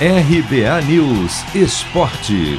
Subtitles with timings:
[0.00, 2.58] RBA News Esporte.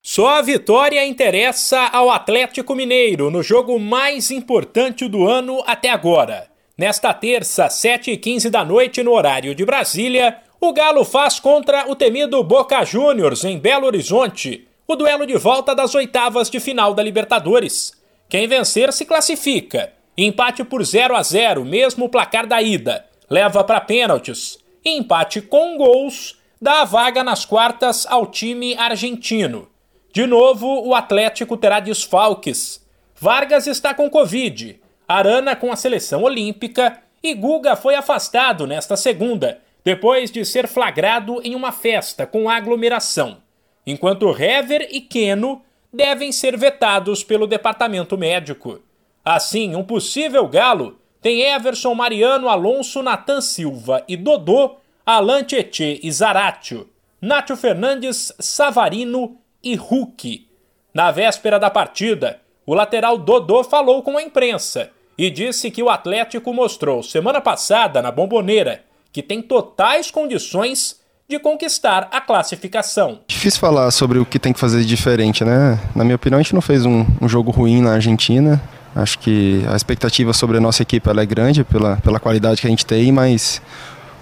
[0.00, 6.46] Só a vitória interessa ao Atlético Mineiro no jogo mais importante do ano até agora.
[6.78, 12.40] Nesta terça, 7h15 da noite, no horário de Brasília, o Galo faz contra o temido
[12.44, 17.92] Boca Juniors em Belo Horizonte o duelo de volta das oitavas de final da Libertadores.
[18.28, 19.92] Quem vencer se classifica.
[20.16, 24.58] Empate por 0 a 0, mesmo placar da ida, leva para pênaltis.
[24.84, 29.68] Empate com gols dá a vaga nas quartas ao time argentino.
[30.12, 32.84] De novo, o Atlético terá desfalques.
[33.16, 39.60] Vargas está com Covid, Arana com a seleção olímpica e Guga foi afastado nesta segunda
[39.84, 43.38] depois de ser flagrado em uma festa com aglomeração,
[43.86, 45.62] enquanto Hever e Keno
[45.92, 48.80] devem ser vetados pelo departamento médico.
[49.22, 54.72] Assim, um possível galo tem Everson Mariano Alonso, Natan Silva e Dodô,
[55.06, 56.86] Alan Tietê e Zaratio,
[57.18, 60.46] Nátio Fernandes, Savarino e Hulk.
[60.92, 65.88] Na véspera da partida, o lateral Dodô falou com a imprensa e disse que o
[65.88, 73.20] Atlético mostrou semana passada na Bomboneira que tem totais condições de conquistar a classificação.
[73.26, 75.80] Difícil falar sobre o que tem que fazer de diferente, né?
[75.96, 78.60] Na minha opinião, a gente não fez um, um jogo ruim na Argentina.
[78.94, 82.70] Acho que a expectativa sobre a nossa equipe é grande pela, pela qualidade que a
[82.70, 83.60] gente tem, mas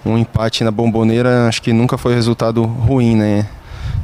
[0.05, 3.47] um empate na bomboneira acho que nunca foi resultado ruim, né?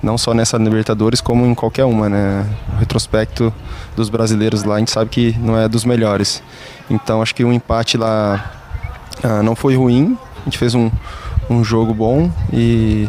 [0.02, 2.46] Não só nessa Libertadores, como em qualquer uma, né?
[2.74, 3.52] O retrospecto
[3.96, 6.42] dos brasileiros lá, a gente sabe que não é dos melhores.
[6.90, 8.52] Então acho que o empate lá
[9.22, 10.90] ah, não foi ruim, a gente fez um,
[11.48, 13.08] um jogo bom e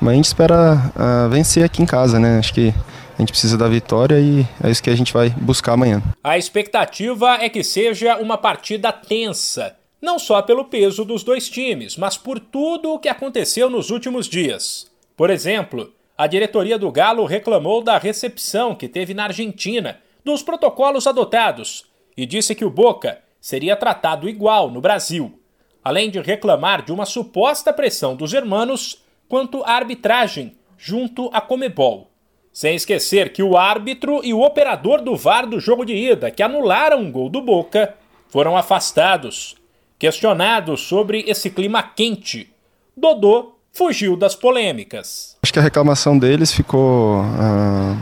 [0.00, 2.38] mas a gente espera uh, vencer aqui em casa, né?
[2.38, 2.74] Acho que
[3.16, 6.02] a gente precisa da vitória e é isso que a gente vai buscar amanhã.
[6.22, 11.96] A expectativa é que seja uma partida tensa, não só pelo peso dos dois times,
[11.96, 14.90] mas por tudo o que aconteceu nos últimos dias.
[15.16, 21.06] Por exemplo, a diretoria do Galo reclamou da recepção que teve na Argentina, dos protocolos
[21.06, 21.84] adotados,
[22.16, 25.38] e disse que o Boca seria tratado igual no Brasil
[25.84, 32.10] além de reclamar de uma suposta pressão dos hermanos quanto à arbitragem junto à Comebol.
[32.54, 36.40] Sem esquecer que o árbitro e o operador do VAR do jogo de ida, que
[36.40, 37.92] anularam um gol do Boca,
[38.28, 39.56] foram afastados.
[39.98, 42.48] Questionado sobre esse clima quente,
[42.96, 45.36] Dodô fugiu das polêmicas.
[45.42, 47.98] Acho que a reclamação deles ficou uh,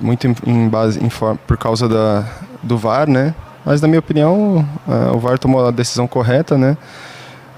[0.00, 1.08] muito em, em base em,
[1.46, 2.28] por causa da,
[2.60, 3.32] do VAR, né?
[3.64, 6.76] Mas na minha opinião, uh, o VAR tomou a decisão correta, né?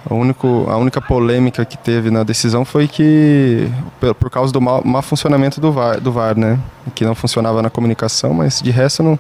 [0.09, 3.71] O único, a única polêmica que teve na decisão foi que,
[4.21, 6.59] por causa do mau, mau funcionamento do VAR, do VAR, né?
[6.95, 9.19] Que não funcionava na comunicação, mas de resto não,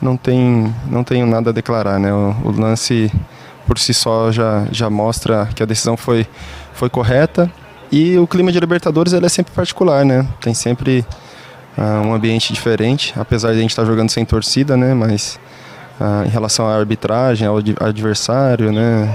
[0.00, 2.12] não, tem, não tenho nada a declarar, né?
[2.12, 3.10] O, o, lance
[3.66, 6.24] por si só já, já mostra que a decisão foi,
[6.72, 7.50] foi correta.
[7.90, 10.24] E o clima de Libertadores ele é sempre particular, né?
[10.40, 11.04] Tem sempre
[11.76, 14.94] uh, um ambiente diferente, apesar de a gente estar jogando sem torcida, né?
[14.94, 15.36] Mas
[16.00, 19.12] uh, em relação à arbitragem, ao adversário, né?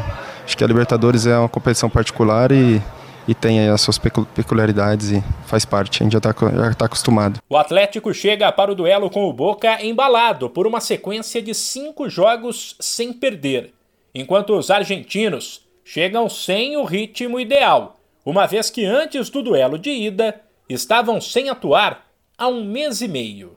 [0.52, 2.82] Acho que a Libertadores é uma competição particular e,
[3.26, 6.34] e tem as suas peculiaridades e faz parte, a gente já está
[6.78, 7.40] tá acostumado.
[7.50, 12.10] O Atlético chega para o duelo com o Boca embalado por uma sequência de cinco
[12.10, 13.74] jogos sem perder,
[14.14, 19.90] enquanto os argentinos chegam sem o ritmo ideal, uma vez que antes do duelo de
[19.90, 22.06] ida estavam sem atuar
[22.38, 23.56] há um mês e meio.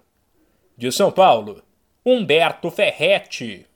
[0.79, 1.61] De São Paulo,
[2.07, 3.67] Humberto Ferretti.